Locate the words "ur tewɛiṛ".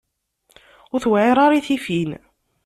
0.93-1.37